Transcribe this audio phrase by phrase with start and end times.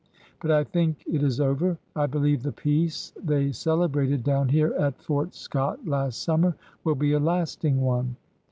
[0.39, 1.77] But I think it is over.
[1.95, 6.95] I be lieve the peace they celebrated down here at Fort Scott last summer will
[6.95, 8.15] be a lasting one."